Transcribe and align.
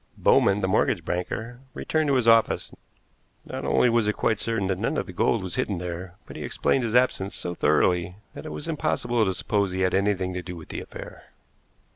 Bowman, 0.17 0.61
the 0.61 0.67
mortgage 0.67 1.05
broker, 1.05 1.59
returned 1.75 2.07
to 2.07 2.15
his 2.15 2.27
office. 2.27 2.71
Not 3.45 3.65
only 3.65 3.87
was 3.87 4.07
it 4.07 4.13
quite 4.17 4.39
certain 4.39 4.65
that 4.65 4.79
none 4.79 4.97
of 4.97 5.05
the 5.05 5.13
gold 5.13 5.43
was 5.43 5.57
hidden 5.57 5.77
there, 5.77 6.15
but 6.25 6.35
he 6.35 6.41
explained 6.43 6.83
his 6.83 6.95
absence 6.95 7.35
so 7.35 7.53
thoroughly 7.53 8.15
that 8.33 8.47
it 8.47 8.51
was 8.51 8.67
impossible 8.67 9.23
to 9.23 9.33
suppose 9.35 9.69
he 9.73 9.81
had 9.81 9.93
anything 9.93 10.33
to 10.33 10.41
do 10.41 10.55
with 10.55 10.69
the 10.69 10.81
affair. 10.81 11.25